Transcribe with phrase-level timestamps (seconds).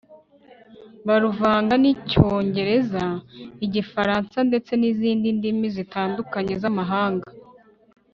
[1.07, 3.05] baruvanga n'icyongereza,
[3.65, 7.27] igifaransa ndetse n'izindi ndimi zitandukanye z'amahanga